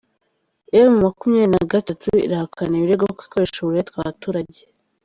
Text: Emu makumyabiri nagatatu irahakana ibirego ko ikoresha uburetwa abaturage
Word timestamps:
Emu 0.79 0.95
makumyabiri 1.03 1.51
nagatatu 1.53 2.07
irahakana 2.25 2.73
ibirego 2.75 3.03
ko 3.17 3.21
ikoresha 3.25 3.57
uburetwa 3.61 3.97
abaturage 3.99 4.61